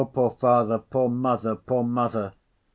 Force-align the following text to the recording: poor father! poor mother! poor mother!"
poor 0.13 0.31
father! 0.31 0.79
poor 0.79 1.07
mother! 1.07 1.55
poor 1.55 1.83
mother!" 1.83 2.33